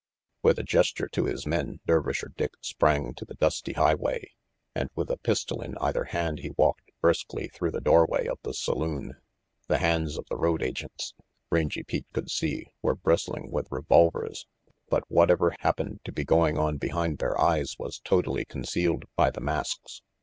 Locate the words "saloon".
8.55-9.17